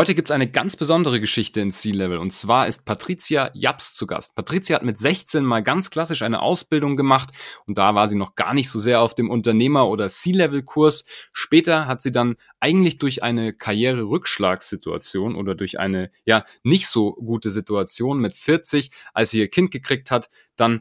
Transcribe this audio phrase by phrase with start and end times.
[0.00, 4.06] Heute gibt es eine ganz besondere Geschichte in C-Level und zwar ist Patricia Japs zu
[4.06, 4.34] Gast.
[4.34, 7.28] Patricia hat mit 16 mal ganz klassisch eine Ausbildung gemacht
[7.66, 11.04] und da war sie noch gar nicht so sehr auf dem Unternehmer- oder C-Level-Kurs.
[11.34, 17.50] Später hat sie dann eigentlich durch eine Karriererückschlagssituation oder durch eine ja nicht so gute
[17.50, 20.80] Situation mit 40, als sie ihr Kind gekriegt hat, dann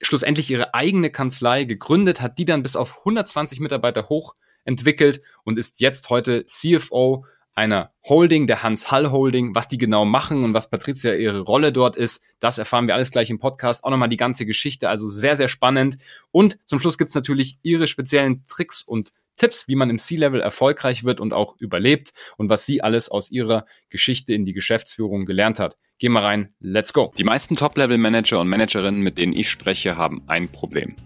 [0.00, 5.58] schlussendlich ihre eigene Kanzlei gegründet, hat die dann bis auf 120 Mitarbeiter hoch entwickelt und
[5.58, 7.24] ist jetzt heute CFO
[7.60, 9.54] einer Holding, der Hans Hall Holding.
[9.54, 13.10] Was die genau machen und was Patricia ihre Rolle dort ist, das erfahren wir alles
[13.10, 13.84] gleich im Podcast.
[13.84, 15.98] Auch nochmal die ganze Geschichte, also sehr, sehr spannend.
[16.32, 21.04] Und zum Schluss gibt's natürlich ihre speziellen Tricks und Tipps, wie man im C-Level erfolgreich
[21.04, 25.58] wird und auch überlebt und was sie alles aus ihrer Geschichte in die Geschäftsführung gelernt
[25.58, 25.76] hat.
[25.98, 27.12] Gehen wir rein, let's go.
[27.18, 30.96] Die meisten Top-Level-Manager und Managerinnen, mit denen ich spreche, haben ein Problem.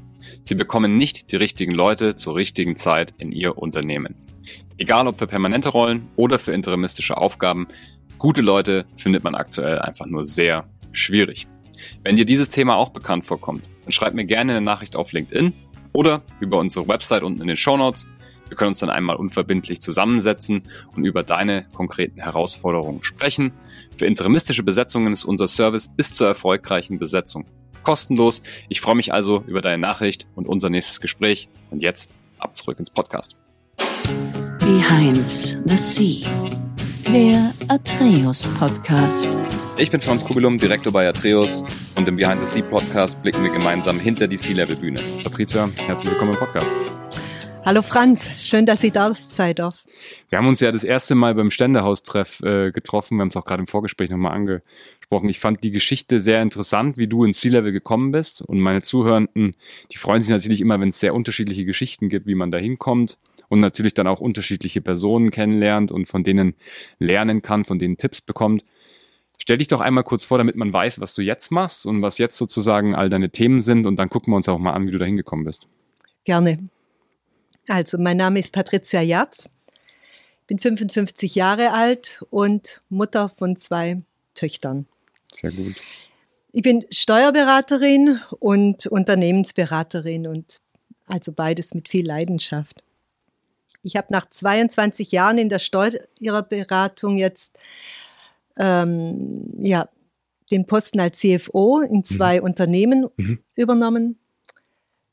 [0.43, 4.23] Sie bekommen nicht die richtigen Leute zur richtigen Zeit in ihr Unternehmen.
[4.79, 7.69] Egal ob für permanente Rollen oder für interimistische Aufgaben,
[8.19, 11.47] gute Leute findet man aktuell einfach nur sehr schwierig.
[12.03, 15.53] Wenn dir dieses Thema auch bekannt vorkommt, dann schreib mir gerne eine Nachricht auf LinkedIn
[15.92, 18.06] oder über unsere Website unten in den Show Notes.
[18.48, 23.53] Wir können uns dann einmal unverbindlich zusammensetzen und über deine konkreten Herausforderungen sprechen.
[23.97, 27.47] Für interimistische Besetzungen ist unser Service bis zur erfolgreichen Besetzung
[27.83, 28.42] kostenlos.
[28.69, 31.48] Ich freue mich also über deine Nachricht und unser nächstes Gespräch.
[31.70, 33.37] Und jetzt ab zurück ins Podcast.
[34.65, 35.29] Behind
[35.67, 36.27] the Sea,
[37.12, 39.29] der Atreus Podcast.
[39.77, 41.62] Ich bin Franz Kugelum, Direktor bei Atreus
[41.97, 44.98] und im Behind the Sea Podcast blicken wir gemeinsam hinter die Sea-Level-Bühne.
[45.23, 46.73] Patricia, herzlich willkommen im Podcast.
[47.67, 49.84] Hallo Franz, schön, dass Sie da sein darf.
[50.31, 53.19] Wir haben uns ja das erste Mal beim Ständehaustreff äh, getroffen.
[53.19, 55.28] Wir haben es auch gerade im Vorgespräch nochmal angesprochen.
[55.28, 58.41] Ich fand die Geschichte sehr interessant, wie du ins Sea-Level gekommen bist.
[58.41, 59.56] Und meine Zuhörenden,
[59.93, 63.19] die freuen sich natürlich immer, wenn es sehr unterschiedliche Geschichten gibt, wie man da hinkommt
[63.48, 66.55] und natürlich dann auch unterschiedliche Personen kennenlernt und von denen
[66.98, 68.64] lernen kann, von denen Tipps bekommt.
[69.39, 72.19] Stell dich doch einmal kurz vor, damit man weiß, was du jetzt machst und was
[72.19, 74.92] jetzt sozusagen all deine Themen sind und dann gucken wir uns auch mal an, wie
[74.92, 75.66] du da hingekommen bist.
[76.25, 76.59] Gerne.
[77.69, 79.49] Also, mein Name ist Patricia Japs,
[80.47, 84.03] bin 55 Jahre alt und Mutter von zwei
[84.34, 84.87] Töchtern.
[85.32, 85.82] Sehr gut.
[86.53, 90.61] Ich bin Steuerberaterin und Unternehmensberaterin und
[91.06, 92.84] also beides mit viel Leidenschaft.
[93.84, 97.59] Ich habe nach 22 Jahren in der Steuerberatung jetzt
[98.59, 99.89] ähm, ja,
[100.50, 102.05] den Posten als CFO in mhm.
[102.05, 102.44] zwei mhm.
[102.44, 103.39] Unternehmen mhm.
[103.55, 104.19] übernommen.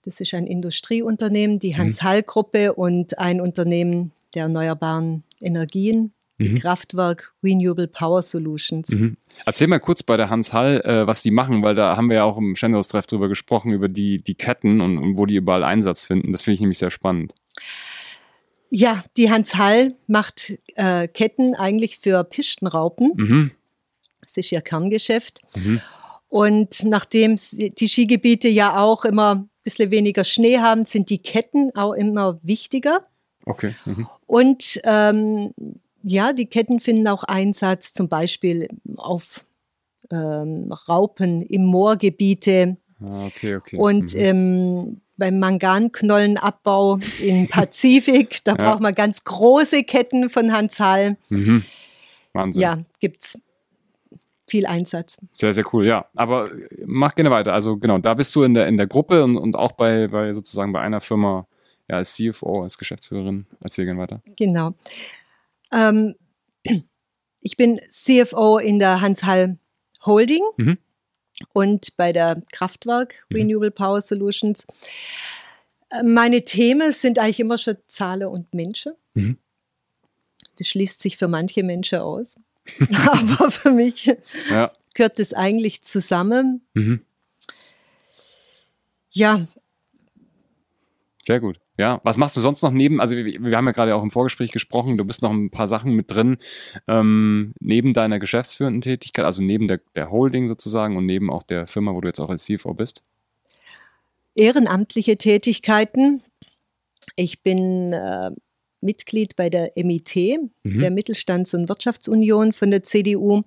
[0.04, 1.78] Das ist ein Industrieunternehmen, die mhm.
[1.78, 6.60] Hans-Hall-Gruppe und ein Unternehmen der erneuerbaren Energien, die mhm.
[6.60, 8.90] Kraftwerk Renewable Power Solutions.
[8.90, 9.18] Mhm.
[9.46, 12.18] Erzähl mal kurz bei der Hans Hall, äh, was die machen, weil da haben wir
[12.18, 15.64] ja auch im Ständehaustreff drüber gesprochen, über die, die Ketten und, und wo die überall
[15.64, 16.32] Einsatz finden.
[16.32, 17.36] Das finde ich nämlich sehr spannend.
[18.74, 23.12] Ja, die Hans Hall macht äh, Ketten eigentlich für Pistenraupen.
[23.16, 23.52] Mhm.
[24.22, 25.42] Das ist ihr Kerngeschäft.
[25.56, 25.82] Mhm.
[26.30, 31.76] Und nachdem die Skigebiete ja auch immer ein bisschen weniger Schnee haben, sind die Ketten
[31.76, 33.06] auch immer wichtiger.
[33.46, 33.76] Okay.
[33.84, 34.08] Mhm.
[34.26, 35.54] Und ähm,
[36.04, 39.46] ja, die Ketten finden auch Einsatz zum Beispiel auf
[40.10, 42.78] ähm, Raupen im Moorgebiete.
[43.02, 43.78] Ah, okay, okay.
[43.78, 44.22] Und mhm.
[44.22, 48.44] ähm, beim Manganknollenabbau im Pazifik.
[48.44, 48.58] Da ja.
[48.58, 51.18] braucht man ganz große Ketten von Hans Hall.
[51.30, 51.64] Mhm.
[52.34, 52.62] Wahnsinn.
[52.62, 53.40] Ja, gibt's
[54.48, 55.18] viel Einsatz.
[55.36, 56.06] Sehr, sehr cool, ja.
[56.16, 56.50] Aber
[56.86, 57.54] mach gerne weiter.
[57.54, 60.34] Also genau, da bist du in der, in der Gruppe und, und auch bei, bei
[60.34, 61.48] sozusagen bei einer Firma
[61.90, 63.46] ja, als CFO, als Geschäftsführerin.
[63.62, 64.22] Erzähl gerne weiter.
[64.36, 64.74] Genau.
[65.72, 66.16] Ähm,
[67.42, 69.58] ich bin CFO in der Hans Hall
[70.06, 70.44] Holding.
[70.58, 70.78] Mhm
[71.54, 73.36] und bei der Kraftwerk mhm.
[73.36, 74.66] Renewable Power Solutions.
[75.90, 78.94] Äh, meine Themen sind eigentlich immer schon Zahlen und Menschen.
[79.14, 79.38] Mhm.
[80.58, 82.36] Das schließt sich für manche Menschen aus.
[83.08, 84.12] Aber für mich
[84.50, 84.72] ja.
[84.94, 86.62] gehört das eigentlich zusammen.
[86.74, 87.02] Mhm.
[89.12, 89.48] Ja.
[91.24, 91.60] Sehr gut.
[91.78, 94.12] Ja, was machst du sonst noch neben, also wir, wir, haben ja gerade auch im
[94.12, 96.38] Vorgespräch gesprochen, du bist noch ein paar Sachen mit drin,
[96.88, 101.68] ähm, neben deiner geschäftsführenden Tätigkeit, also neben der, der Holding sozusagen und neben auch der
[101.68, 103.04] Firma, wo du jetzt auch als CFO bist?
[104.34, 106.24] Ehrenamtliche Tätigkeiten.
[107.16, 108.32] Ich bin äh,
[108.82, 110.16] Mitglied bei der MIT,
[110.64, 110.82] mhm.
[110.82, 113.44] der Mittelstands- und Wirtschaftsunion von der CDU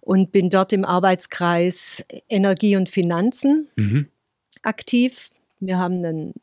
[0.00, 4.06] und bin dort im Arbeitskreis Energie und Finanzen mhm.
[4.62, 5.30] aktiv.
[5.60, 6.34] Wir haben einen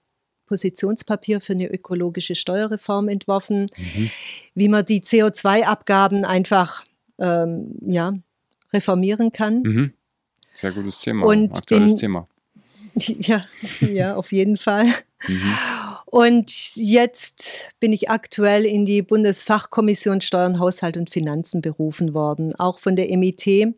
[0.46, 4.10] Positionspapier für eine ökologische Steuerreform entworfen, mhm.
[4.54, 6.86] wie man die CO2-Abgaben einfach
[7.20, 8.14] ähm, ja,
[8.74, 9.62] reformieren kann.
[9.62, 9.94] Mhm.
[10.54, 12.28] Sehr gutes Thema, Und aktuelles bin, Thema.
[12.98, 13.44] Ja,
[13.82, 14.86] ja, auf jeden Fall.
[15.28, 15.54] Mhm.
[16.06, 22.80] Und jetzt bin ich aktuell in die Bundesfachkommission Steuern, Haushalt und Finanzen berufen worden, auch
[22.80, 23.76] von der MIT.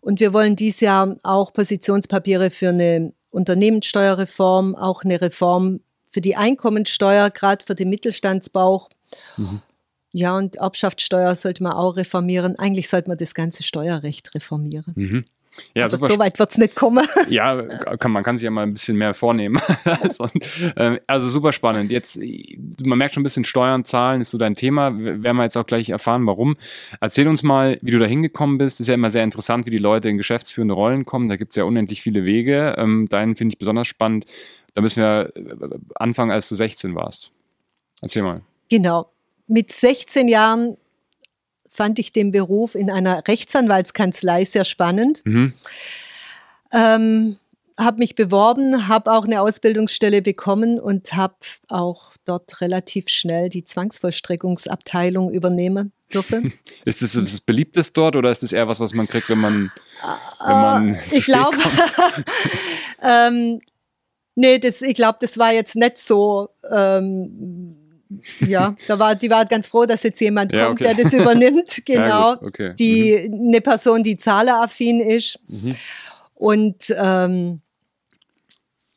[0.00, 6.36] Und wir wollen dieses Jahr auch Positionspapiere für eine Unternehmenssteuerreform, auch eine Reform für die
[6.36, 8.88] Einkommensteuer, gerade für den Mittelstandsbauch.
[9.36, 9.60] Mhm.
[10.12, 12.56] Ja, und Erbschaftssteuer sollte man auch reformieren.
[12.56, 14.92] Eigentlich sollte man das ganze Steuerrecht reformieren.
[14.94, 15.24] Mhm.
[15.74, 17.06] Ja, Aber so weit wird es nicht kommen.
[17.28, 17.62] Ja,
[17.96, 19.60] kann, man kann sich ja mal ein bisschen mehr vornehmen.
[20.76, 21.90] Ähm, also super spannend.
[21.90, 22.18] Jetzt,
[22.82, 24.92] man merkt schon ein bisschen Steuern, Zahlen ist so dein Thema.
[24.98, 26.56] Werden wir jetzt auch gleich erfahren, warum.
[27.00, 28.80] Erzähl uns mal, wie du da hingekommen bist.
[28.80, 31.28] Ist ja immer sehr interessant, wie die Leute in geschäftsführende Rollen kommen.
[31.28, 32.74] Da gibt es ja unendlich viele Wege.
[32.78, 34.26] Ähm, deinen finde ich besonders spannend.
[34.74, 37.32] Da müssen wir äh, anfangen, als du 16 warst.
[38.02, 38.42] Erzähl mal.
[38.68, 39.10] Genau.
[39.46, 40.76] Mit 16 Jahren
[41.74, 45.22] fand ich den Beruf in einer Rechtsanwaltskanzlei sehr spannend.
[45.24, 45.52] Mhm.
[46.72, 47.36] Ähm,
[47.76, 51.34] habe mich beworben, habe auch eine Ausbildungsstelle bekommen und habe
[51.68, 56.54] auch dort relativ schnell die Zwangsvollstreckungsabteilung übernehmen dürfen.
[56.84, 59.72] Ist es das beliebtes dort oder ist es eher was, was man kriegt, wenn man,
[60.46, 61.56] wenn man äh, ich glaube,
[63.02, 63.60] ähm,
[64.36, 67.83] nee, das, ich glaube, das war jetzt nicht so ähm,
[68.40, 70.94] ja, da war, die war ganz froh, dass jetzt jemand ja, kommt, okay.
[70.94, 71.82] der das übernimmt.
[71.84, 72.32] Genau.
[72.32, 72.74] Ja, okay.
[72.78, 73.48] Die, mhm.
[73.48, 75.38] eine Person, die zahleraffin ist.
[75.48, 75.76] Mhm.
[76.34, 77.60] Und ähm,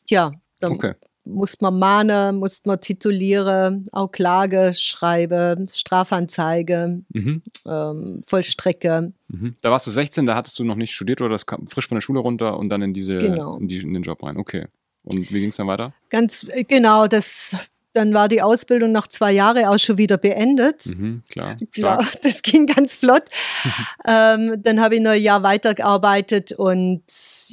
[0.09, 0.93] ja, dann okay.
[1.25, 7.41] muss man mahnen, muss man titulieren, auch Klage schreiben, Strafanzeige, mhm.
[7.65, 9.13] ähm, Vollstrecke.
[9.27, 9.55] Mhm.
[9.61, 11.95] Da warst du 16, da hattest du noch nicht studiert oder das kam frisch von
[11.95, 13.57] der Schule runter und dann in diese genau.
[13.57, 14.37] in, die, in den Job rein.
[14.37, 14.65] Okay.
[15.03, 15.93] Und wie ging es dann weiter?
[16.09, 17.55] Ganz äh, genau, das
[17.97, 20.85] dann war die Ausbildung nach zwei Jahren auch schon wieder beendet.
[20.85, 23.23] Mhm, klar, klar, das ging ganz flott.
[24.05, 27.03] ähm, dann habe ich noch ein Jahr weitergearbeitet und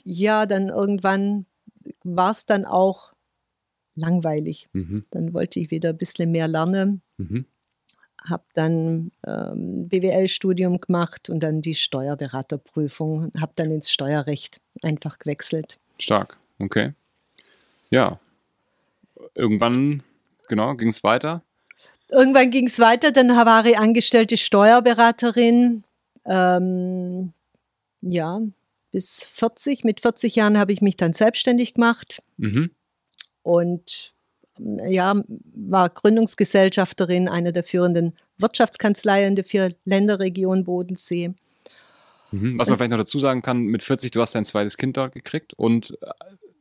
[0.04, 1.46] ja, dann irgendwann
[2.02, 3.14] war es dann auch
[3.94, 4.68] langweilig.
[4.74, 5.06] Mhm.
[5.10, 7.00] Dann wollte ich wieder ein bisschen mehr lernen.
[7.16, 7.46] Mhm.
[8.28, 13.32] Habe dann ähm, BWL-Studium gemacht und dann die Steuerberaterprüfung.
[13.38, 15.78] Habe dann ins Steuerrecht einfach gewechselt.
[15.98, 16.92] Stark, okay.
[17.90, 18.18] Ja,
[19.34, 20.02] irgendwann
[20.48, 21.42] genau, ging es weiter?
[22.08, 25.84] Irgendwann ging es weiter, dann war ich angestellte Steuerberaterin.
[26.26, 27.32] Ähm,
[28.02, 28.40] ja,
[28.92, 29.84] bis 40.
[29.84, 32.22] Mit 40 Jahren habe ich mich dann selbstständig gemacht.
[32.36, 32.70] Mhm.
[33.42, 34.14] Und
[34.58, 35.20] ja,
[35.54, 41.34] war Gründungsgesellschafterin einer der führenden Wirtschaftskanzleien der vier Länderregion Bodensee.
[42.30, 42.58] Mhm.
[42.58, 45.12] Was man vielleicht noch dazu sagen kann, mit 40, du hast dein zweites Kind dort
[45.12, 45.98] gekriegt und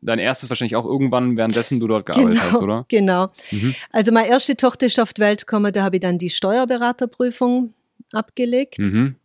[0.05, 2.85] dein erstes wahrscheinlich auch irgendwann, währenddessen du dort gearbeitet genau, hast, oder?
[2.87, 3.29] Genau.
[3.51, 3.75] Mhm.
[3.91, 7.73] Also meine erste Tochter ist auf die Welt gekommen, da habe ich dann die Steuerberaterprüfung
[8.11, 8.79] abgelegt.
[8.79, 9.15] Mhm.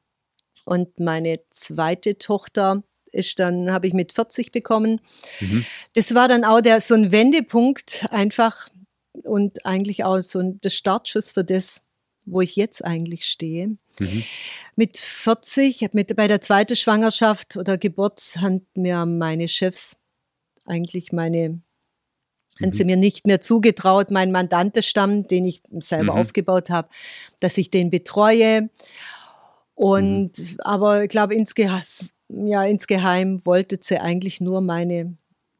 [0.64, 2.82] Und meine zweite Tochter
[3.12, 5.00] ist dann, habe ich mit 40 bekommen.
[5.40, 5.64] Mhm.
[5.94, 8.68] Das war dann auch der, so ein Wendepunkt einfach
[9.24, 11.82] und eigentlich auch so ein, der Startschuss für das,
[12.26, 13.78] wo ich jetzt eigentlich stehe.
[13.98, 14.24] Mhm.
[14.76, 19.96] Mit 40, mit, bei der zweiten Schwangerschaft oder Geburt haben mir meine Chefs
[20.68, 21.60] eigentlich meine,
[22.60, 22.90] haben sie mhm.
[22.90, 26.20] mir nicht mehr zugetraut, meinen Mandantenstamm, den ich selber mhm.
[26.20, 26.88] aufgebaut habe,
[27.40, 28.70] dass ich den betreue.
[29.74, 30.56] Und mhm.
[30.60, 31.82] aber ich glaube, insgeheim,
[32.28, 35.16] ja, insgeheim wollte sie eigentlich nur meine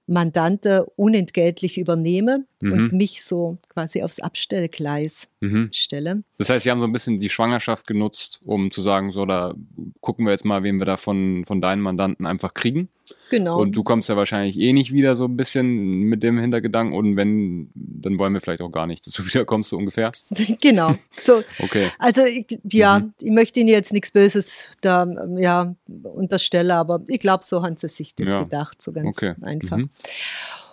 [0.09, 2.73] Mandante unentgeltlich übernehme mhm.
[2.73, 5.69] und mich so quasi aufs Abstellgleis mhm.
[5.73, 6.23] stelle.
[6.39, 9.55] Das heißt, Sie haben so ein bisschen die Schwangerschaft genutzt, um zu sagen, so, da
[10.01, 12.89] gucken wir jetzt mal, wen wir da von, von deinen Mandanten einfach kriegen.
[13.31, 13.61] Genau.
[13.61, 15.67] Und du kommst ja wahrscheinlich eh nicht wieder so ein bisschen
[16.03, 19.71] mit dem Hintergedanken und wenn, dann wollen wir vielleicht auch gar nicht, dass du wiederkommst,
[19.71, 20.13] so ungefähr.
[20.61, 20.95] Genau.
[21.13, 21.43] So.
[21.61, 21.91] okay.
[21.99, 22.23] Also,
[22.65, 23.13] ja, mhm.
[23.21, 27.89] ich möchte Ihnen jetzt nichts Böses da, ja, unterstellen, aber ich glaube, so haben sie
[27.89, 28.43] sich das ja.
[28.43, 29.35] gedacht, so ganz okay.
[29.43, 29.77] einfach.
[29.77, 29.91] Mhm.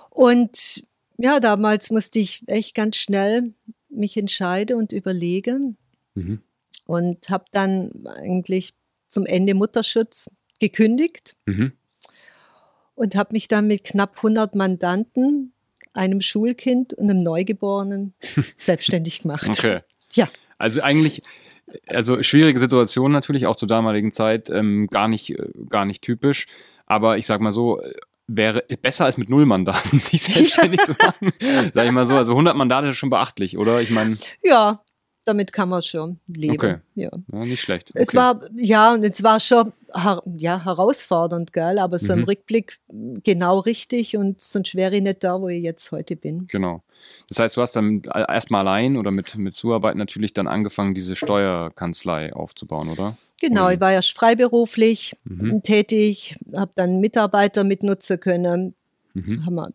[0.09, 0.83] Und
[1.17, 3.53] ja, damals musste ich echt ganz schnell
[3.89, 5.77] mich entscheiden und überlegen
[6.15, 6.41] mhm.
[6.85, 8.73] und habe dann eigentlich
[9.07, 11.35] zum Ende Mutterschutz gekündigt.
[11.45, 11.73] Mhm
[12.95, 15.53] und habe mich dann mit knapp 100 Mandanten,
[15.93, 18.13] einem Schulkind und einem Neugeborenen
[18.57, 19.47] selbstständig gemacht.
[19.47, 19.81] Okay.
[20.13, 20.27] Ja.
[20.57, 21.21] Also eigentlich,
[21.87, 26.47] also schwierige Situation natürlich auch zur damaligen Zeit, ähm, gar nicht, äh, gar nicht typisch.
[26.85, 27.81] Aber ich sag mal so,
[28.27, 31.31] wäre besser als mit null Mandaten sich selbstständig zu machen.
[31.73, 33.81] Sag ich mal so, also 100 Mandate ist schon beachtlich, oder?
[33.81, 34.17] Ich meine.
[34.43, 34.81] Ja,
[35.25, 36.55] damit kann man schon leben.
[36.55, 36.77] Okay.
[36.95, 37.09] Ja.
[37.31, 37.91] ja nicht schlecht.
[37.91, 38.03] Okay.
[38.03, 39.73] Es war, ja, und es war schon
[40.37, 41.79] ja, herausfordernd, gell?
[41.79, 42.19] aber so mhm.
[42.19, 42.79] im Rückblick
[43.23, 46.47] genau richtig und sonst wäre ich nicht da, wo ich jetzt heute bin.
[46.47, 46.83] Genau.
[47.29, 51.15] Das heißt, du hast dann erstmal allein oder mit, mit Zuarbeit natürlich dann angefangen, diese
[51.15, 53.15] Steuerkanzlei aufzubauen, oder?
[53.39, 53.73] Genau, oder?
[53.73, 55.61] ich war erst freiberuflich mhm.
[55.63, 58.73] tätig, habe dann Mitarbeiter mitnutzen können,
[59.13, 59.45] mhm.
[59.45, 59.71] haben wir,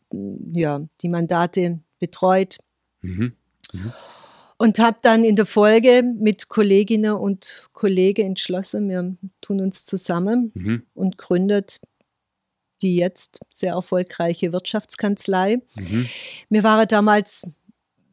[0.53, 2.59] ja, die Mandate betreut
[3.03, 3.33] Mhm.
[3.73, 3.93] Mhm.
[4.61, 10.53] Und habe dann in der Folge mit Kolleginnen und Kollegen entschlossen, wir tun uns zusammen
[10.53, 10.83] mhm.
[10.93, 11.81] und gründet
[12.83, 15.63] die jetzt sehr erfolgreiche Wirtschaftskanzlei.
[15.77, 16.07] Mhm.
[16.51, 17.43] Wir waren damals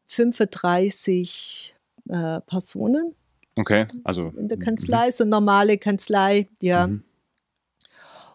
[0.06, 1.76] 35
[2.08, 3.14] äh, Personen.
[3.56, 4.28] Okay, also.
[4.28, 5.12] In der Kanzlei, mhm.
[5.12, 6.86] so eine normale Kanzlei, ja.
[6.86, 7.04] Mhm.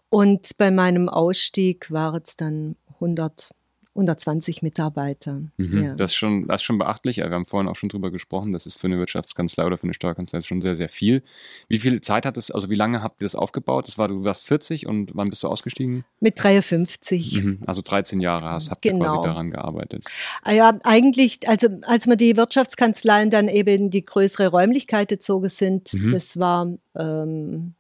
[0.10, 3.56] Und bei meinem Ausstieg waren es dann 100
[3.96, 5.42] 120 Mitarbeiter.
[5.58, 5.96] Mhm, ja.
[5.96, 7.18] das, ist schon, das ist schon beachtlich.
[7.18, 8.52] Wir haben vorhin auch schon drüber gesprochen.
[8.52, 11.22] Das ist für eine Wirtschaftskanzlei oder für eine Steuerkanzlei schon sehr, sehr viel.
[11.68, 13.88] Wie viel Zeit hat es, also wie lange habt ihr das aufgebaut?
[13.88, 16.06] Das war, du warst 40 und wann bist du ausgestiegen?
[16.20, 17.44] Mit 53.
[17.44, 19.06] Mhm, also 13 Jahre hast, habt genau.
[19.06, 20.06] ihr quasi daran gearbeitet.
[20.42, 25.50] Ah ja, eigentlich, also als wir die Wirtschaftskanzleien dann eben in die größere Räumlichkeit gezogen
[25.50, 26.10] sind, mhm.
[26.10, 27.76] das war ähm,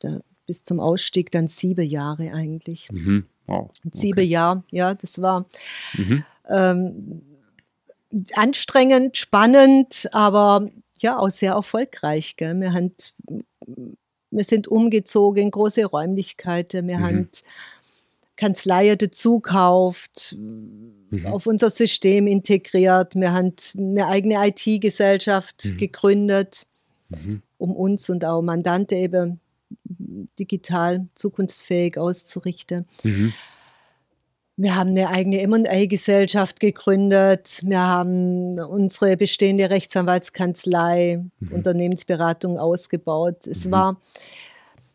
[0.00, 2.90] da, bis zum Ausstieg dann sieben Jahre eigentlich.
[2.90, 3.26] Mhm.
[3.48, 3.70] Wow.
[3.70, 3.90] Okay.
[3.92, 5.46] Sieben Jahre, ja, das war
[5.94, 6.24] mhm.
[6.48, 7.22] ähm,
[8.34, 12.36] anstrengend, spannend, aber ja, auch sehr erfolgreich.
[12.36, 12.60] Gell?
[12.60, 12.92] Wir, haben,
[14.30, 17.04] wir sind umgezogen in große Räumlichkeiten, wir mhm.
[17.04, 17.28] haben
[18.36, 21.26] Kanzleien dazu gekauft, mhm.
[21.26, 25.76] auf unser System integriert, wir haben eine eigene IT-Gesellschaft mhm.
[25.78, 26.66] gegründet,
[27.08, 27.42] mhm.
[27.56, 29.40] um uns und auch Mandante eben
[30.38, 32.86] digital zukunftsfähig auszurichten.
[33.02, 33.32] Mhm.
[34.56, 37.60] Wir haben eine eigene M&A-Gesellschaft gegründet.
[37.62, 41.52] Wir haben unsere bestehende Rechtsanwaltskanzlei, mhm.
[41.52, 43.46] Unternehmensberatung ausgebaut.
[43.46, 43.70] Es mhm.
[43.70, 44.00] war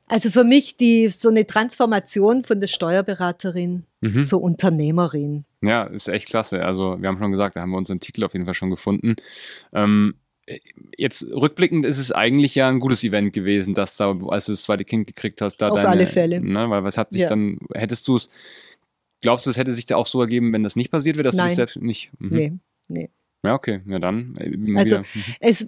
[0.07, 4.25] also für mich die so eine Transformation von der Steuerberaterin mhm.
[4.25, 5.45] zur Unternehmerin.
[5.61, 6.63] Ja, ist echt klasse.
[6.65, 9.15] Also wir haben schon gesagt, da haben wir unseren Titel auf jeden Fall schon gefunden.
[9.71, 10.15] Ähm,
[10.97, 14.63] jetzt rückblickend ist es eigentlich ja ein gutes Event gewesen, dass da, als du das
[14.63, 16.41] zweite Kind gekriegt hast, da Auf deine, alle Fälle.
[16.41, 17.29] Ne, weil was hat sich ja.
[17.29, 18.29] dann, hättest du es,
[19.21, 21.35] glaubst du, es hätte sich da auch so ergeben, wenn das nicht passiert wäre, dass
[21.35, 21.45] Nein.
[21.45, 22.11] du dich selbst nicht.
[22.19, 22.35] Mhm.
[22.35, 22.53] Nee,
[22.87, 23.09] nee.
[23.43, 24.35] Ja, okay, ja dann.
[24.37, 25.05] Äh, also, mhm.
[25.39, 25.67] es,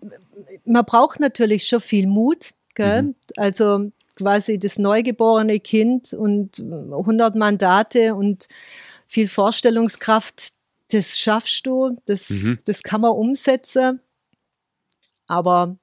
[0.65, 3.03] man braucht natürlich schon viel Mut, gell?
[3.03, 3.15] Mhm.
[3.38, 8.48] Also quasi das neugeborene Kind und 100 Mandate und
[9.08, 10.53] viel Vorstellungskraft,
[10.91, 12.60] das schaffst du, das, mhm.
[12.65, 14.00] das kann man umsetzen.
[15.27, 15.77] Aber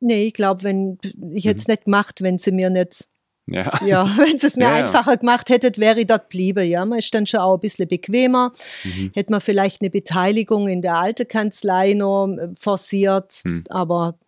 [0.00, 0.98] nee, ich glaube, wenn
[1.32, 1.72] ich hätte es mhm.
[1.72, 3.08] nicht gemacht, wenn sie mir nicht
[3.50, 3.80] ja.
[3.86, 6.66] ja, wenn sie es mir ja, einfacher gemacht hättet, wäre ich dort blieben.
[6.68, 8.52] Ja, man ist dann schon auch ein bisschen bequemer.
[8.84, 9.12] Mhm.
[9.14, 13.40] Hätte man vielleicht eine Beteiligung in der alten Kanzlei noch äh, forciert.
[13.44, 13.64] Mhm.
[13.70, 14.18] Aber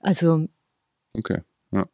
[0.00, 0.46] also
[1.14, 1.38] okay.
[1.72, 1.86] ja.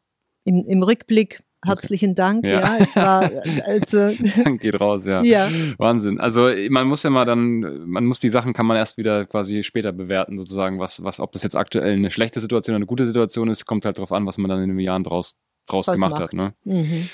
[0.45, 2.45] im, im Rückblick Herzlichen Dank.
[2.45, 3.31] Ja, ja es war
[3.67, 4.11] also.
[4.45, 5.23] Dank geht raus, ja.
[5.23, 5.49] ja.
[5.79, 6.19] Wahnsinn.
[6.19, 9.63] Also man muss ja mal dann, man muss die Sachen kann man erst wieder quasi
[9.63, 13.07] später bewerten, sozusagen, was, was, ob das jetzt aktuell eine schlechte Situation oder eine gute
[13.07, 15.37] Situation ist, kommt halt darauf an, was man dann in den Jahren draus,
[15.67, 16.23] draus gemacht macht.
[16.23, 16.33] hat.
[16.33, 16.55] Ne?
[16.65, 17.09] Mhm.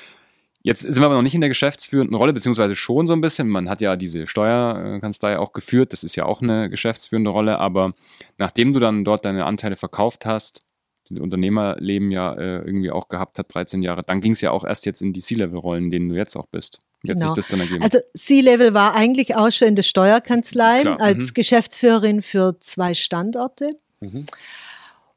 [0.67, 3.49] Jetzt sind wir aber noch nicht in der geschäftsführenden Rolle, beziehungsweise schon so ein bisschen.
[3.49, 7.95] Man hat ja diese Steuerkanzlei auch geführt, das ist ja auch eine geschäftsführende Rolle, aber
[8.37, 10.66] nachdem du dann dort deine Anteile verkauft hast,
[11.11, 14.03] Unternehmerleben ja äh, irgendwie auch gehabt hat, 13 Jahre.
[14.03, 16.47] Dann ging es ja auch erst jetzt in die C-Level-Rollen, in denen du jetzt auch
[16.47, 16.79] bist.
[17.03, 17.35] Wie genau.
[17.35, 17.83] das dann ergeben?
[17.83, 21.01] Also C-Level war eigentlich auch schon in der Steuerkanzlei Klar.
[21.01, 21.35] als mhm.
[21.35, 23.79] Geschäftsführerin für zwei Standorte.
[24.01, 24.27] Mhm.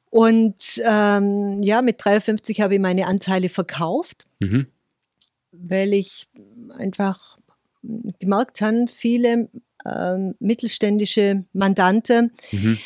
[0.10, 4.68] Und ähm, ja, mit 53 habe ich meine Anteile verkauft, mhm.
[5.52, 6.28] weil ich
[6.78, 7.38] einfach
[8.20, 9.50] gemerkt habe, viele
[9.86, 12.78] ähm, mittelständische Mandante mhm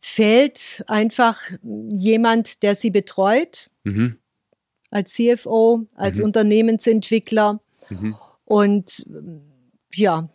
[0.00, 4.16] fehlt einfach jemand, der sie betreut, mhm.
[4.90, 6.24] als CFO, als mhm.
[6.24, 7.60] Unternehmensentwickler.
[7.90, 8.16] Mhm.
[8.46, 9.06] Und
[9.92, 10.28] ja,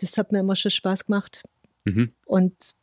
[0.00, 1.42] das hat mir immer schon Spaß gemacht.
[1.84, 2.12] Mhm.
[2.24, 2.74] Und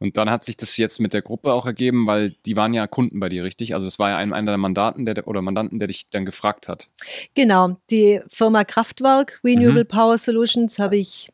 [0.00, 2.86] und dann hat sich das jetzt mit der Gruppe auch ergeben, weil die waren ja
[2.86, 3.74] Kunden bei dir, richtig?
[3.74, 6.68] Also es war ja ein, einer der Mandaten der, oder Mandanten, der dich dann gefragt
[6.68, 6.90] hat.
[7.34, 9.88] Genau, die Firma Kraftwerk Renewable mhm.
[9.88, 11.32] Power Solutions habe ich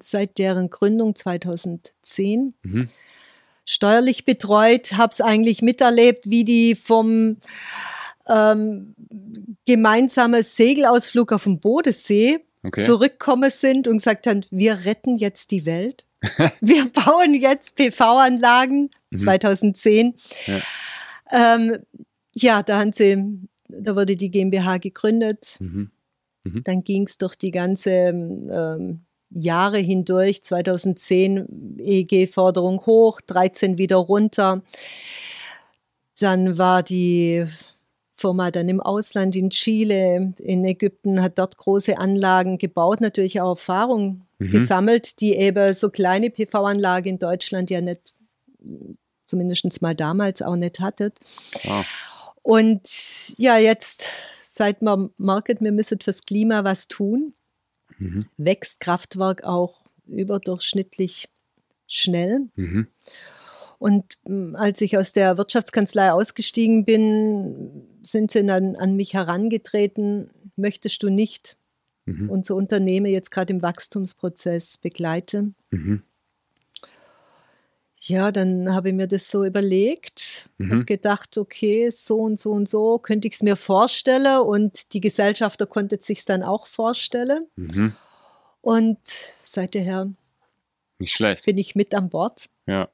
[0.00, 2.90] seit deren Gründung 2010 mhm
[3.70, 7.36] steuerlich betreut, habe es eigentlich miterlebt, wie die vom
[8.28, 8.96] ähm,
[9.64, 12.82] gemeinsamen Segelausflug auf dem Bodensee okay.
[12.82, 16.08] zurückgekommen sind und gesagt haben, wir retten jetzt die Welt.
[16.60, 19.18] wir bauen jetzt PV-Anlagen mhm.
[19.18, 20.14] 2010.
[20.46, 20.60] Ja.
[21.30, 21.76] Ähm,
[22.34, 23.24] ja, da haben sie,
[23.68, 25.58] da wurde die GmbH gegründet.
[25.60, 25.92] Mhm.
[26.42, 26.64] Mhm.
[26.64, 34.62] Dann ging es durch die ganze ähm, Jahre hindurch, 2010 EEG-Forderung hoch, 13 wieder runter.
[36.18, 37.46] Dann war die
[38.20, 43.50] Firma dann im Ausland, in Chile, in Ägypten, hat dort große Anlagen gebaut, natürlich auch
[43.50, 44.50] Erfahrung mhm.
[44.50, 48.14] gesammelt, die eben so kleine PV-Anlage in Deutschland ja nicht,
[49.24, 51.18] zumindest mal damals auch nicht hattet.
[51.64, 51.86] Wow.
[52.42, 54.08] Und ja, jetzt,
[54.42, 57.32] seit man merkt, wir müssen fürs Klima was tun,
[58.00, 58.26] mhm.
[58.36, 61.28] wächst Kraftwerk auch überdurchschnittlich
[61.86, 62.48] schnell.
[62.56, 62.88] Mhm.
[63.78, 70.30] Und mm, als ich aus der Wirtschaftskanzlei ausgestiegen bin, sind sie dann an mich herangetreten,
[70.56, 71.56] möchtest du nicht
[72.10, 72.30] Mhm.
[72.30, 75.54] unser Unternehmen jetzt gerade im Wachstumsprozess begleiten?
[75.70, 76.02] Mhm.
[78.02, 80.70] Ja, dann habe ich mir das so überlegt, Mhm.
[80.70, 85.02] habe gedacht, okay, so und so und so könnte ich es mir vorstellen und die
[85.02, 87.46] Gesellschafter konnte es sich dann auch vorstellen.
[87.56, 87.92] Mhm.
[88.62, 88.98] Und
[89.40, 90.10] seither
[90.98, 91.44] Nicht schlecht.
[91.44, 92.46] bin ich mit an Bord.
[92.66, 92.88] Ja.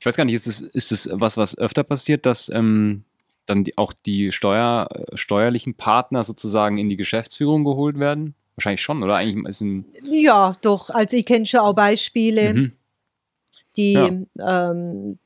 [0.00, 3.04] Ich weiß gar nicht, ist es, ist es was, was öfter passiert, dass ähm,
[3.46, 8.34] dann die, auch die Steuer, steuerlichen Partner sozusagen in die Geschäftsführung geholt werden?
[8.56, 9.16] Wahrscheinlich schon, oder?
[9.16, 9.84] Eigentlich ist ein.
[10.04, 10.88] Ja, doch.
[10.90, 12.72] Also ich kenne schon auch Beispiele, Mhm.
[13.76, 14.08] Die Ja.
[14.70, 15.18] ähm,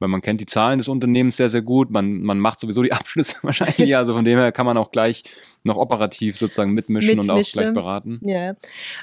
[0.00, 1.90] Weil man kennt die Zahlen des Unternehmens sehr, sehr gut.
[1.90, 3.96] Man, man macht sowieso die Abschlüsse wahrscheinlich.
[3.96, 5.24] Also von dem her kann man auch gleich
[5.64, 7.60] noch operativ sozusagen mitmischen, und auch Mitmischen.
[7.62, 8.20] gleich beraten.
[8.22, 8.54] ja,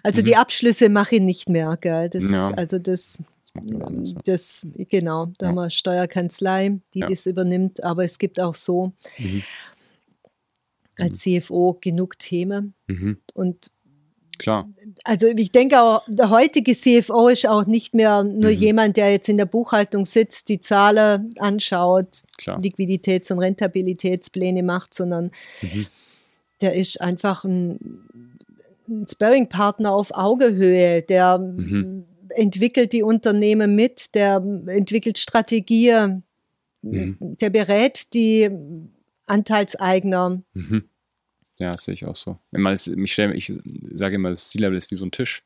[0.03, 0.25] also Mhm.
[0.25, 1.77] die Abschlüsse mache ich nicht mehr.
[1.81, 2.09] Gell?
[2.09, 2.49] Das, Ja.
[2.51, 4.17] Also das, Das macht jemand anders, ja.
[4.25, 5.49] das genau, da Ja.
[5.49, 7.07] haben wir Steuerkanzlei, die Ja.
[7.07, 7.83] das übernimmt.
[7.83, 9.43] Aber es gibt auch so Mhm.
[10.97, 13.17] als CFO genug Themen Mhm.
[13.33, 13.69] und
[14.37, 14.69] Klar.
[15.03, 18.55] Also ich denke auch, der heutige CFO ist auch nicht mehr nur Mhm.
[18.57, 22.59] jemand, der jetzt in der Buchhaltung sitzt, die Zahlen anschaut, Klar.
[22.59, 25.85] Liquiditäts- und Rentabilitätspläne macht, sondern Mhm.
[26.61, 27.79] der ist einfach ein,
[28.87, 32.05] ein Sparringpartner auf Augenhöhe, der Mhm.
[32.29, 34.35] entwickelt die Unternehmen mit, der
[34.67, 36.23] entwickelt Strategien,
[36.81, 37.17] Mhm.
[37.41, 38.49] der berät die
[39.25, 40.41] Anteilseigner.
[40.53, 40.83] Mhm.
[41.59, 42.37] Ja, das sehe ich auch so.
[42.51, 43.53] Immer, es, ich, stell, ich
[43.91, 45.43] sage immer, das C-Level ist wie so ein Tisch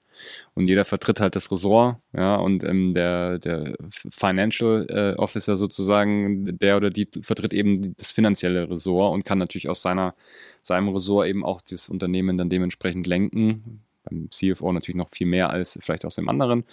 [0.53, 6.57] und jeder vertritt halt das Ressort, ja, und ähm, der, der Financial äh, Officer sozusagen,
[6.57, 10.15] der oder die vertritt eben das finanzielle Ressort und kann natürlich aus seiner,
[10.61, 13.81] seinem Ressort eben auch das Unternehmen dann dementsprechend lenken.
[14.03, 16.63] Beim CFO natürlich noch viel mehr als vielleicht aus dem anderen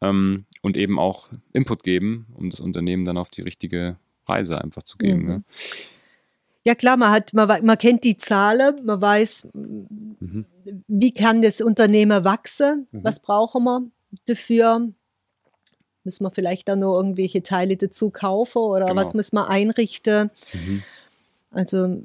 [0.00, 4.82] ähm, und eben auch Input geben, um das Unternehmen dann auf die richtige Reise einfach
[4.82, 5.22] zu geben.
[5.22, 5.28] Mhm.
[5.28, 5.44] Ne?
[6.66, 10.44] Ja klar, man hat, man, man kennt die Zahlen, man weiß, Mhm.
[10.88, 13.04] wie kann das Unternehmen wachsen, Mhm.
[13.04, 13.86] was brauchen wir
[14.26, 14.88] dafür,
[16.02, 19.00] müssen wir vielleicht dann noch irgendwelche Teile dazu kaufen oder Genau.
[19.00, 20.30] was müssen wir einrichten.
[20.54, 20.82] Mhm.
[21.52, 22.02] Also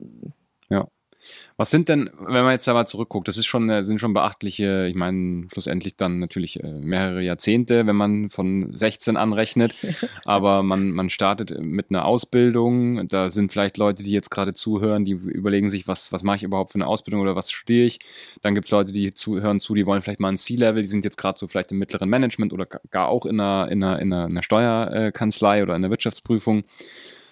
[1.61, 4.87] Was sind denn, wenn man jetzt da mal zurückguckt, das ist schon, sind schon beachtliche,
[4.87, 9.75] ich meine, schlussendlich dann natürlich äh, mehrere Jahrzehnte, wenn man von 16 anrechnet,
[10.25, 15.05] aber man, man startet mit einer Ausbildung, da sind vielleicht Leute, die jetzt gerade zuhören,
[15.05, 17.99] die überlegen sich, was, was mache ich überhaupt für eine Ausbildung oder was studiere ich,
[18.41, 21.05] dann gibt es Leute, die zuhören zu, die wollen vielleicht mal ein C-Level, die sind
[21.05, 24.11] jetzt gerade so vielleicht im mittleren Management oder gar auch in einer, in einer, in
[24.11, 26.63] einer, in einer Steuerkanzlei oder in der Wirtschaftsprüfung.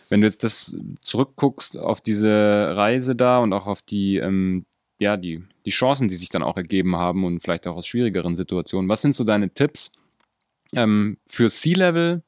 [0.10, 4.66] Wenn du jetzt das zurückguckst auf diese Reise da und auch auf die, ähm,
[5.00, 8.36] ja, die, die Chancen, die sich dann auch ergeben haben und vielleicht auch aus schwierigeren
[8.36, 9.92] Situationen, was sind so deine Tipps
[10.74, 12.24] ähm, für C-Level?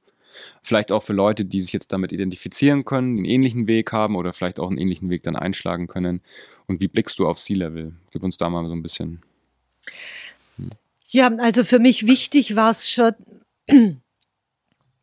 [0.63, 4.31] Vielleicht auch für Leute, die sich jetzt damit identifizieren können, einen ähnlichen Weg haben oder
[4.31, 6.21] vielleicht auch einen ähnlichen Weg dann einschlagen können.
[6.67, 7.93] Und wie blickst du auf C-Level?
[8.11, 9.21] Gib uns da mal so ein bisschen.
[11.07, 13.13] ja, also für mich wichtig war es schon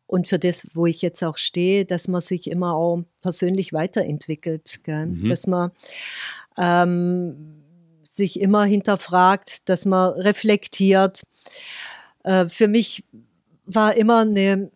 [0.09, 4.83] und für das, wo ich jetzt auch stehe, dass man sich immer auch persönlich weiterentwickelt,
[4.83, 5.05] gell?
[5.05, 5.29] Mhm.
[5.29, 5.71] dass man
[6.57, 7.61] ähm,
[8.03, 11.21] sich immer hinterfragt, dass man reflektiert.
[12.23, 13.03] Äh, für mich
[13.65, 14.71] war immer eine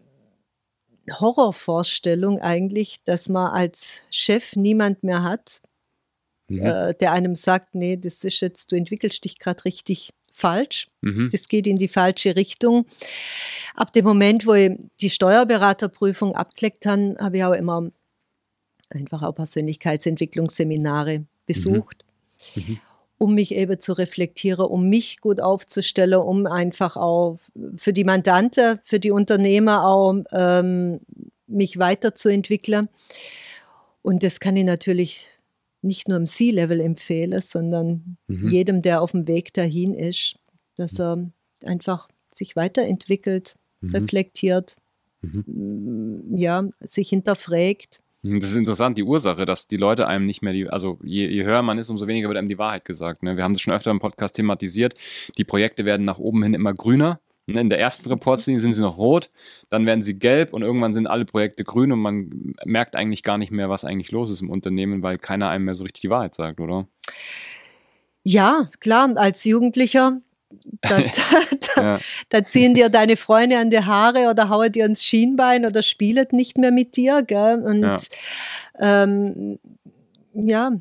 [1.09, 5.61] Horrorvorstellung eigentlich, dass man als Chef niemand mehr hat,
[6.47, 6.61] Mhm.
[6.61, 10.87] äh, der einem sagt, nee, das ist jetzt, du entwickelst dich gerade richtig falsch.
[11.01, 11.29] Mhm.
[11.31, 12.85] Das geht in die falsche Richtung.
[13.75, 17.89] Ab dem Moment, wo ich die Steuerberaterprüfung abgelegt habe, habe ich auch immer
[18.89, 22.03] einfach auch Persönlichkeitsentwicklungsseminare besucht,
[22.55, 22.79] Mhm.
[23.17, 27.39] um mich eben zu reflektieren, um mich gut aufzustellen, um einfach auch
[27.77, 30.99] für die Mandante, für die Unternehmer auch ähm,
[31.47, 32.89] mich weiterzuentwickeln.
[34.01, 35.25] Und das kann ich natürlich
[35.83, 38.49] nicht nur im C-Level empfehlen, sondern Mhm.
[38.49, 40.35] jedem, der auf dem Weg dahin ist,
[40.75, 41.29] dass er
[41.63, 43.95] einfach sich weiterentwickelt, Mhm.
[43.95, 44.77] reflektiert,
[45.21, 45.43] Mhm.
[46.33, 47.99] mm, ja, sich hinterfragt.
[48.25, 51.43] Das ist interessant, die Ursache, dass die Leute einem nicht mehr die, also je, je
[51.43, 53.21] höher man ist, umso weniger wird einem die Wahrheit gesagt.
[53.21, 53.35] Ne?
[53.35, 54.95] Wir haben das schon öfter im Podcast thematisiert.
[55.37, 57.19] Die Projekte werden nach oben hin immer grüner.
[57.45, 57.61] Ne?
[57.61, 59.29] In der ersten Reportslinie sind sie noch rot,
[59.69, 63.37] dann werden sie gelb und irgendwann sind alle Projekte grün und man merkt eigentlich gar
[63.37, 66.09] nicht mehr, was eigentlich los ist im Unternehmen, weil keiner einem mehr so richtig die
[66.09, 66.87] Wahrheit sagt, oder?
[68.23, 70.19] Ja, klar, als Jugendlicher,
[70.81, 71.99] da, da, Ja.
[72.29, 76.27] da ziehen dir deine Freunde an die Haare oder hauen dir ins Schienbein oder spielen
[76.31, 77.23] nicht mehr mit dir.
[77.23, 77.61] Gell?
[77.63, 77.97] Und Ja.
[78.79, 79.59] ähm,
[80.33, 80.71] ja,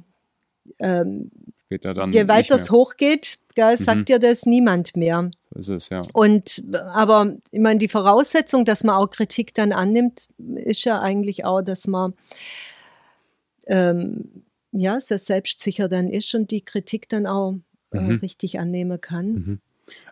[0.79, 1.31] ähm,
[1.73, 2.11] später dann.
[2.13, 4.05] Je weiter es hochgeht, gell, sagt Mhm.
[4.07, 5.31] dir das niemand mehr.
[5.51, 6.03] So ist es, ja.
[6.13, 11.45] Und aber ich meine, die Voraussetzung, dass man auch Kritik dann annimmt, ist ja eigentlich
[11.45, 12.15] auch, dass man
[13.67, 17.55] ähm, ja sehr selbstsicher dann ist und die Kritik dann auch
[17.93, 18.17] äh, Mhm.
[18.17, 19.27] richtig annehmen kann.
[19.33, 19.61] Mhm.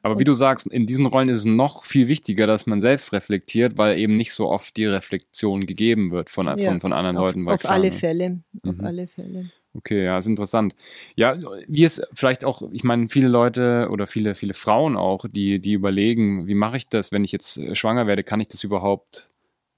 [0.02, 3.12] Aber wie du sagst, in diesen Rollen ist es noch viel wichtiger, dass man selbst
[3.14, 7.34] reflektiert, weil eben nicht so oft die Reflexion gegeben wird von, Ja, von, anderen Auf,
[7.34, 7.48] Leuten.
[7.48, 7.92] auf klar, alle ne?
[7.92, 8.40] Fälle.
[8.66, 8.84] Auf Mhm.
[8.84, 9.50] alle Fälle.
[9.74, 10.74] Okay, ja, ist interessant.
[11.14, 15.61] Ja, wie es vielleicht auch, ich meine, viele Leute oder viele, viele Frauen auch, die,
[15.61, 18.64] die überlegen, wie mache ich das, wenn ich jetzt äh, schwanger werde, kann ich das
[18.64, 19.28] überhaupt,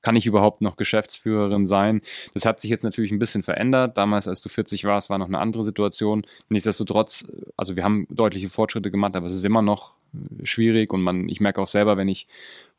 [0.00, 2.00] kann ich überhaupt noch Geschäftsführerin sein?
[2.32, 3.98] Das hat sich jetzt natürlich ein bisschen verändert.
[3.98, 6.26] Damals, als du 40 warst, war noch eine andere Situation.
[6.48, 10.90] Nichtsdestotrotz, äh, also wir haben deutliche Fortschritte gemacht, aber es ist immer noch äh, schwierig
[10.94, 12.26] und man, ich merke auch selber, wenn ich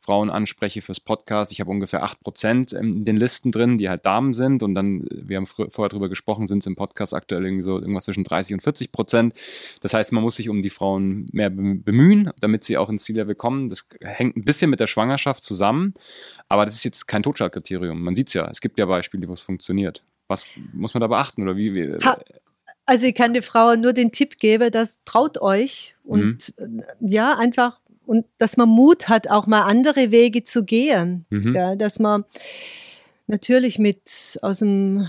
[0.04, 4.34] Frauen anspreche fürs Podcast, ich habe ungefähr 8% in den Listen drin, die halt Damen
[4.34, 7.64] sind und dann, äh, wir haben vorher drüber gesprochen, sind es im Podcast aktuell irgendwie
[7.64, 9.34] so irgendwas zwischen 30 und 40 Prozent.
[9.80, 13.04] Das heißt, man muss sich um die Frauen mehr bem- bemühen, damit sie auch ins
[13.04, 13.70] Ziellevel kommen.
[13.70, 15.94] Das hängt ein bisschen mit der Schwangerschaft zusammen,
[16.48, 18.02] aber das ist jetzt kein Totschlagkriterium.
[18.02, 20.02] Man sieht es ja, es gibt ja Beispiele, wo es funktioniert.
[20.28, 21.74] Was muss man da beachten oder wie?
[21.74, 22.18] wie Ha-
[22.86, 26.66] Also ich kann der Frau nur den Tipp geben, dass traut euch und äh,
[27.00, 31.24] ja, einfach und dass man Mut hat, auch mal andere Wege zu gehen.
[31.30, 31.52] Mhm.
[31.52, 31.76] Gell?
[31.76, 32.24] Dass man
[33.26, 35.08] natürlich mit aus dem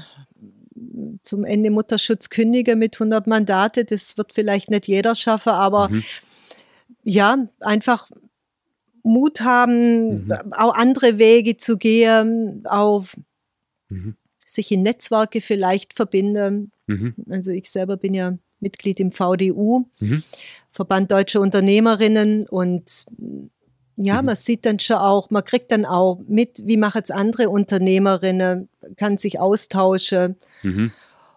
[1.23, 6.03] zum Ende Mutterschutz kündigen mit 100 Mandate, das wird vielleicht nicht jeder schaffen, aber Mhm.
[7.03, 8.09] ja, einfach
[9.03, 10.53] Mut haben, Mhm.
[10.53, 13.05] auch andere Wege zu gehen, auch
[13.89, 14.15] Mhm.
[14.45, 16.71] sich in Netzwerke vielleicht verbinden.
[16.87, 17.15] Mhm.
[17.29, 20.23] Also ich selber bin ja Mitglied im VDU, Mhm.
[20.75, 23.05] Verband Deutsche Unternehmerinnen und
[23.97, 24.25] ja, Mhm.
[24.25, 28.67] man sieht dann schon auch, man kriegt dann auch mit, wie machen es andere Unternehmerinnen,
[28.97, 30.91] kann sich austauschen Mhm.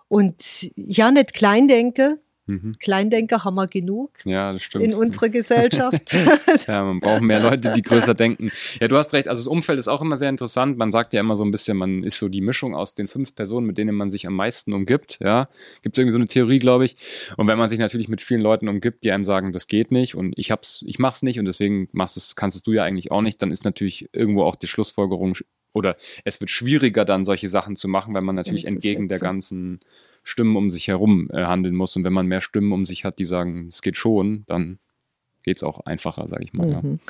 [0.08, 2.18] und ja, nicht klein denken.
[2.48, 2.76] Mhm.
[2.80, 4.84] Kleindenker haben wir genug Ja, das stimmt.
[4.84, 6.16] in unserer Gesellschaft.
[6.66, 8.50] Ja, man braucht mehr Leute, die größer denken.
[8.80, 9.28] Ja, du hast recht.
[9.28, 10.76] Also das Umfeld ist auch immer sehr interessant.
[10.78, 13.34] Man sagt ja immer so ein bisschen, man ist so die Mischung aus den fünf
[13.34, 15.18] Personen, mit denen man sich am meisten umgibt.
[15.20, 15.48] Ja,
[15.82, 16.96] gibt es irgendwie so eine Theorie, glaube ich.
[17.36, 20.14] Und wenn man sich natürlich mit vielen Leuten umgibt, die einem sagen, das geht nicht
[20.14, 23.10] und ich hab's, ich mach's nicht und deswegen machst es, kannst es du ja eigentlich
[23.10, 27.24] auch nicht, dann ist natürlich irgendwo auch die Schlussfolgerung sch- oder es wird schwieriger dann
[27.24, 29.80] solche Sachen zu machen, weil man natürlich entgegen der ganzen
[30.22, 31.96] Stimmen um sich herum äh, handeln muss.
[31.96, 34.78] Und wenn man mehr Stimmen um sich hat, die sagen, es geht schon, dann
[35.42, 36.70] geht es auch einfacher, sage ich mal.
[36.70, 36.82] Ja.
[36.82, 37.00] Mhm.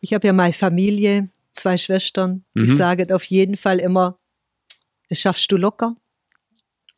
[0.00, 2.76] Ich habe ja meine Familie, zwei Schwestern, die Mhm.
[2.76, 4.18] sagen auf jeden Fall immer,
[5.08, 5.96] das schaffst du locker.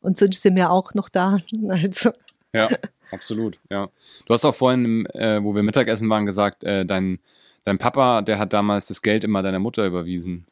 [0.01, 1.38] Und sonst sind wir auch noch da.
[1.69, 2.12] Also,
[2.53, 2.69] Ja,
[3.11, 3.59] absolut.
[3.71, 3.88] Ja.
[4.27, 7.19] Du hast auch vorhin, äh, wo wir Mittagessen waren, gesagt, äh, dein,
[7.64, 10.47] dein Papa, der hat damals das Geld immer deiner Mutter überwiesen.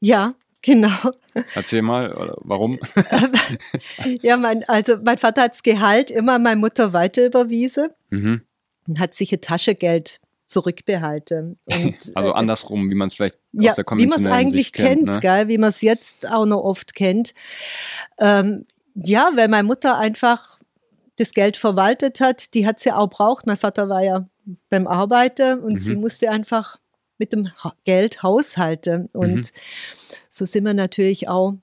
[0.00, 1.12] ja, genau.
[1.54, 2.78] Erzähl mal, warum?
[4.22, 8.42] Ja, mein, also mein Vater hat das Gehalt immer an meine Mutter weiter überwiesen mhm.
[8.86, 11.58] und hat sich ein Taschengeld zurückbehalten.
[11.66, 14.38] Und, Also äh, andersrum, wie man es vielleicht ja, aus der wie man es konventionellen
[14.38, 15.10] eigentlich Sicht kennt.
[15.10, 15.20] kennt, ne?
[15.20, 15.48] gell?
[15.48, 17.34] wie man es jetzt auch noch oft kennt.
[18.18, 20.58] Ähm, ja, weil meine Mutter einfach
[21.16, 23.46] das Geld verwaltet hat, die hat sie auch braucht.
[23.46, 24.26] Mein Vater war ja
[24.68, 25.78] beim Arbeiten und Mhm.
[25.78, 26.78] sie musste einfach
[27.24, 29.08] mit dem Ha- Geld haushalten.
[29.12, 29.42] Und Mhm.
[30.28, 31.54] so sind wir natürlich auch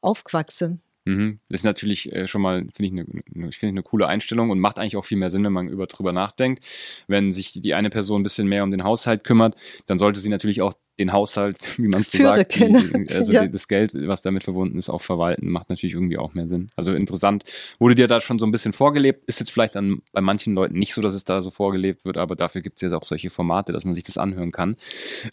[0.00, 0.80] aufgewachsen.
[1.04, 1.38] Mhm.
[1.48, 4.50] Das ist natürlich äh, schon mal, finde ich, eine ne, ich finde eine coole Einstellung
[4.50, 6.64] und macht eigentlich auch viel mehr Sinn, wenn man über drüber nachdenkt.
[7.06, 9.54] Wenn sich die eine Person ein bisschen mehr um den Haushalt kümmert,
[9.86, 13.46] dann sollte sie natürlich auch den Haushalt, wie man es so sagt, die, also Ja.
[13.46, 16.70] das Geld, was damit verbunden ist, auch verwalten, macht natürlich irgendwie auch mehr Sinn.
[16.76, 17.44] Also interessant,
[17.78, 20.78] wurde dir da schon so ein bisschen vorgelebt, ist jetzt vielleicht dann bei manchen Leuten
[20.78, 23.30] nicht so, dass es da so vorgelebt wird, aber dafür gibt es jetzt auch solche
[23.30, 24.76] Formate, dass man sich das anhören kann,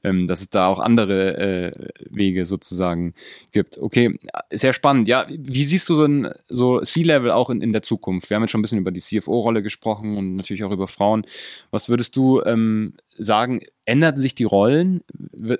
[0.03, 1.71] ähm, dass es da auch andere äh,
[2.09, 3.13] Wege sozusagen
[3.51, 3.77] gibt.
[3.77, 4.17] Okay,
[4.51, 5.07] sehr spannend.
[5.07, 8.29] Ja, wie siehst du so ein so C-Level auch in, in der Zukunft?
[8.29, 11.25] Wir haben jetzt schon ein bisschen über die CFO-Rolle gesprochen und natürlich auch über Frauen.
[11.71, 13.61] Was würdest du ähm, sagen?
[13.85, 15.01] Ändern sich die Rollen?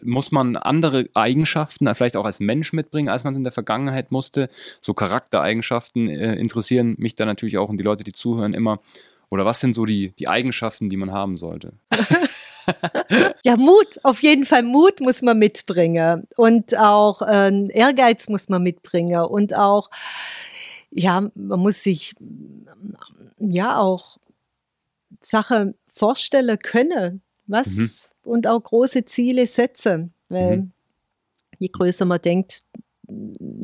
[0.01, 4.11] Muss man andere Eigenschaften vielleicht auch als Mensch mitbringen, als man es in der Vergangenheit
[4.11, 4.49] musste?
[4.81, 8.79] So Charaktereigenschaften äh, interessieren mich da natürlich auch und die Leute, die zuhören, immer.
[9.29, 11.73] Oder was sind so die, die Eigenschaften, die man haben sollte?
[13.43, 18.63] Ja, Mut, auf jeden Fall Mut muss man mitbringen und auch ähm, Ehrgeiz muss man
[18.63, 19.89] mitbringen und auch,
[20.91, 22.13] ja, man muss sich
[23.37, 24.17] ja auch
[25.19, 27.89] Sachen vorstellen können, was Mhm.
[28.31, 30.71] und auch große Ziele setzen, weil Mhm.
[31.59, 32.63] je größer man denkt,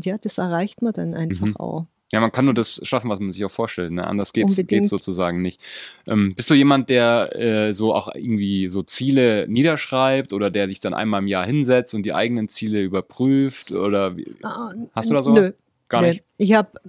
[0.03, 1.55] ja, das erreicht man dann einfach Mhm.
[1.57, 1.87] auch.
[2.11, 3.91] Ja, man kann nur das schaffen, was man sich auch vorstellt.
[3.91, 4.05] Ne?
[4.05, 4.69] Anders geht's, Unbedingt.
[4.69, 5.61] geht's sozusagen nicht.
[6.07, 10.79] Ähm, bist du jemand, der äh, so auch irgendwie so Ziele niederschreibt oder der sich
[10.79, 13.71] dann einmal im Jahr hinsetzt und die eigenen Ziele überprüft?
[13.71, 14.25] Oder wie?
[14.41, 15.33] Ah, Hast du da so?
[15.33, 15.51] Nö,
[15.87, 16.07] Gar nö.
[16.09, 16.23] nicht.
[16.37, 16.79] Ich habe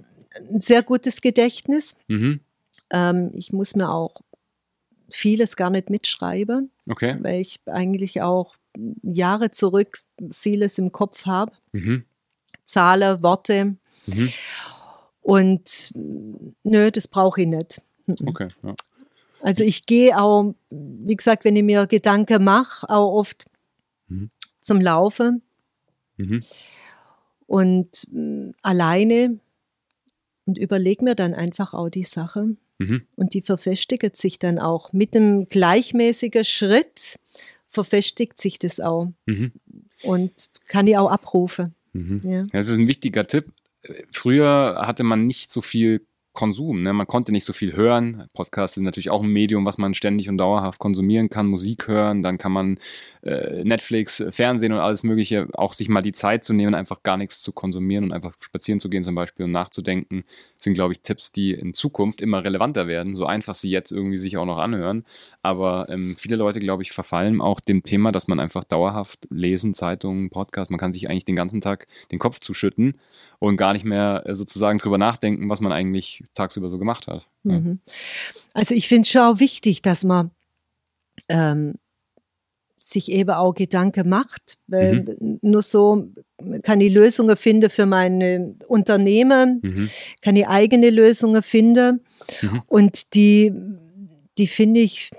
[0.51, 1.95] ein sehr gutes Gedächtnis.
[2.07, 2.39] Mhm.
[2.89, 4.21] Ähm, ich muss mir auch
[5.15, 7.17] vieles gar nicht mitschreiben, Okay.
[7.21, 8.55] weil ich eigentlich auch
[9.03, 11.51] Jahre zurück vieles im Kopf habe.
[11.71, 12.05] Mhm.
[12.65, 13.75] Zahlen, Worte.
[14.07, 14.31] Mhm.
[15.21, 15.91] Und
[16.63, 17.81] nö, das brauche ich nicht.
[18.25, 18.47] Okay.
[18.63, 18.75] Ja.
[19.41, 23.45] Also ich gehe auch, wie gesagt, wenn ich mir Gedanken mache, auch oft
[24.07, 24.29] Mhm.
[24.61, 25.41] zum Laufen
[26.17, 26.43] Mhm.
[27.47, 29.39] und mh, alleine
[30.45, 32.55] und überlege mir dann einfach auch die Sache.
[32.81, 33.01] Mhm.
[33.15, 34.91] Und die verfestigt sich dann auch.
[34.93, 37.19] Mit einem gleichmäßigen Schritt
[37.69, 39.51] verfestigt sich das auch Mhm.
[40.03, 41.73] und kann ich auch abrufen.
[41.93, 42.21] Mhm.
[42.23, 43.45] Ja, Das ist ein wichtiger Tipp.
[44.11, 46.93] Früher hatte man nicht so viel Konsum, ne?
[46.93, 48.27] man konnte nicht so viel hören.
[48.33, 52.23] Podcast ist natürlich auch ein Medium, was man ständig und dauerhaft konsumieren kann, Musik hören,
[52.23, 52.77] dann kann man
[53.21, 57.17] äh, Netflix, Fernsehen und alles Mögliche, auch sich mal die Zeit zu nehmen, einfach gar
[57.17, 60.23] nichts zu konsumieren und einfach spazieren zu gehen zum Beispiel und nachzudenken,
[60.57, 64.17] sind, glaube ich, Tipps, die in Zukunft immer relevanter werden, so einfach sie jetzt irgendwie
[64.17, 65.05] sich auch noch anhören.
[65.41, 69.73] Aber ähm, viele Leute, glaube ich, verfallen auch dem Thema, dass man einfach dauerhaft lesen,
[69.73, 72.95] Zeitungen, Podcast, man kann sich eigentlich den ganzen Tag den Kopf zuschütten
[73.39, 77.25] und gar nicht mehr äh, sozusagen drüber nachdenken, was man eigentlich tagsüber so gemacht hat.
[77.43, 77.79] Mhm.
[78.53, 80.31] Also ich finde es schon auch wichtig, dass man
[81.29, 81.75] ähm,
[82.79, 86.11] sich eben auch Gedanken macht, weil nur so
[86.63, 89.89] kann ich Lösungen finden für meine Unternehmen, Mhm.
[90.21, 92.01] kann ich eigene Lösungen finden
[92.41, 92.61] Mhm.
[92.67, 93.53] und die,
[94.37, 95.11] die finde ich,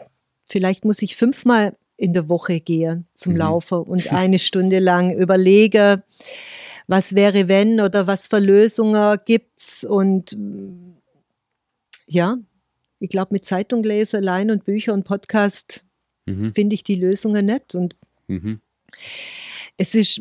[0.48, 3.38] vielleicht muss ich fünfmal in der Woche gehen zum Mhm.
[3.38, 6.02] Laufen und eine Stunde lang überlege,
[6.88, 10.91] was wäre wenn oder was für Lösungen gibt's und mm,
[12.12, 12.36] ja,
[12.98, 15.84] ich glaube mit Zeitung lesen allein und Bücher und Podcast
[16.26, 16.54] Mhm.
[16.54, 17.96] finde ich die Lösungen nicht und
[18.28, 18.60] Mhm.
[19.76, 20.20] es ist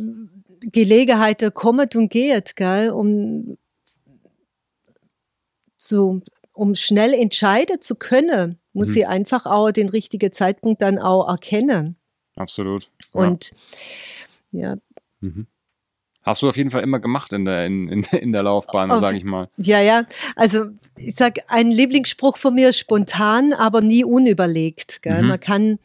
[0.61, 3.57] Gelegenheit, der kommt und geht, gell, um
[5.77, 6.21] zu,
[6.53, 8.93] um schnell entscheiden zu können, muss Mhm.
[8.93, 11.95] sie einfach auch den richtigen Zeitpunkt dann auch erkennen.
[12.35, 12.89] Absolut.
[13.13, 13.21] Ja.
[13.21, 13.51] Und
[14.51, 14.75] ja,
[15.19, 15.47] Mhm.
[16.23, 18.99] Hast du auf jeden Fall immer gemacht in der, in, in, in der Laufbahn, Auf-
[18.99, 19.49] sage ich mal.
[19.57, 20.03] ja, ja.
[20.35, 20.65] Also
[20.97, 25.01] ich sag, ein Lieblingsspruch von mir ist spontan, aber nie unüberlegt.
[25.01, 25.21] Gell?
[25.23, 25.27] Mhm.
[25.29, 25.79] Man kann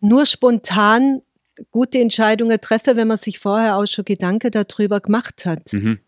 [0.00, 1.22] nur spontan
[1.70, 5.72] gute Entscheidungen treffen, wenn man sich vorher auch schon Gedanken darüber gemacht hat.
[5.72, 6.00] Mhm.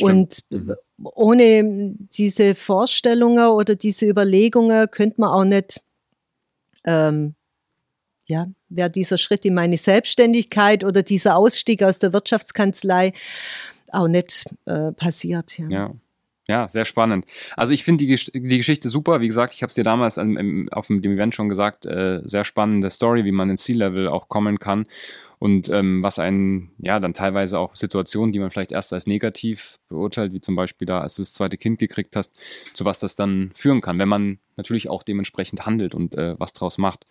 [0.00, 0.74] Und Mhm.
[1.04, 5.80] ohne diese Vorstellungen oder diese Überlegungen könnte man auch nicht,
[6.84, 7.34] ähm,
[8.26, 13.12] ja, wäre dieser Schritt in meine Selbstständigkeit oder dieser Ausstieg aus der Wirtschaftskanzlei
[13.92, 15.58] auch nicht äh, passiert.
[15.58, 15.68] Ja.
[15.68, 15.94] Ja.
[16.50, 17.26] Ja, sehr spannend.
[17.56, 19.20] Also ich finde die, die Geschichte super.
[19.20, 21.86] Wie gesagt, ich habe es dir damals im, im, auf dem dem Event schon gesagt.
[21.86, 24.86] Äh, sehr spannende Story, wie man ins C-Level auch kommen kann.
[25.38, 29.78] Und ähm, was einen, ja, dann teilweise auch Situationen, die man vielleicht erst als negativ
[29.88, 32.36] beurteilt, wie zum Beispiel da, als du das zweite Kind gekriegt hast,
[32.72, 36.52] zu was das dann führen kann, wenn man natürlich auch dementsprechend handelt und äh, was
[36.52, 37.06] draus macht.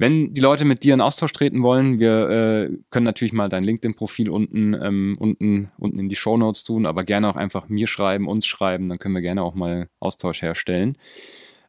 [0.00, 3.64] Wenn die Leute mit dir in Austausch treten wollen, wir äh, können natürlich mal dein
[3.64, 7.88] LinkedIn-Profil unten, ähm, unten, unten in die Show Notes tun, aber gerne auch einfach mir
[7.88, 10.96] schreiben, uns schreiben, dann können wir gerne auch mal Austausch herstellen.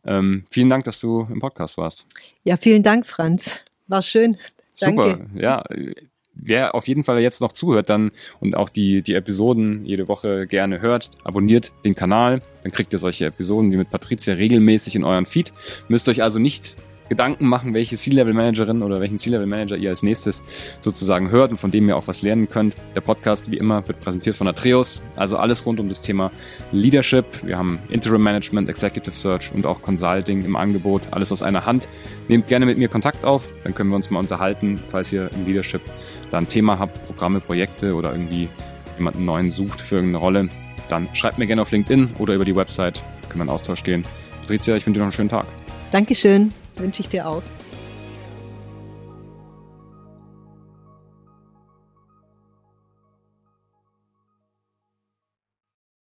[0.05, 2.05] Ähm, vielen Dank, dass du im Podcast warst.
[2.43, 3.51] ja, vielen Dank, Franz.
[3.87, 4.37] War schön.
[4.79, 5.03] Danke.
[5.03, 5.63] Super, ja.
[6.41, 10.47] Wer auf jeden Fall jetzt noch zuhört dann und auch die, die Episoden jede Woche
[10.47, 15.03] gerne hört, abonniert den Kanal, dann kriegt ihr solche Episoden wie mit Patricia regelmäßig in
[15.03, 15.51] euren Feed.
[15.89, 16.75] Müsst euch also nicht
[17.09, 20.43] Gedanken machen, welche C-Level-Managerin oder welchen C-Level-Manager ihr als nächstes
[20.81, 22.75] sozusagen hört und von dem ihr auch was lernen könnt.
[22.95, 26.31] Der Podcast, wie immer, wird präsentiert von Atreus, also alles rund um das Thema
[26.71, 27.25] Leadership.
[27.43, 31.87] Wir haben Interim Management, Executive Search und auch Consulting im Angebot, alles aus einer Hand.
[32.27, 35.45] Nehmt gerne mit mir Kontakt auf, dann können wir uns mal unterhalten, falls ihr im
[35.45, 35.81] Leadership
[36.31, 38.47] da ein Thema habt, Programme, Projekte oder irgendwie
[38.97, 40.49] jemanden neuen sucht für irgendeine Rolle.
[40.89, 44.03] Dann schreibt mir gerne auf LinkedIn oder über die Website, können wir in Austausch gehen.
[44.41, 45.45] Patricia, ich wünsche dir noch einen schönen Tag.
[45.91, 46.51] Dankeschön.
[46.79, 47.43] Wünsche ich dir auch.